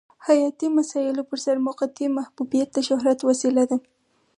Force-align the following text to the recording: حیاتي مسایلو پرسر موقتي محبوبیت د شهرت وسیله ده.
حیاتي 0.27 0.67
مسایلو 0.77 1.23
پرسر 1.29 1.55
موقتي 1.67 2.05
محبوبیت 2.17 2.69
د 2.73 2.77
شهرت 2.87 3.19
وسیله 3.29 3.63
ده. 3.69 3.77